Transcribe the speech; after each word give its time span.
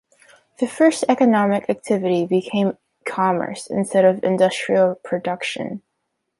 The 0.57 0.65
first 0.65 1.05
economic 1.09 1.69
activity 1.69 2.25
became 2.25 2.75
commerce 3.05 3.67
instead 3.67 4.03
of 4.03 4.23
industrial 4.23 4.95
production. 5.03 5.83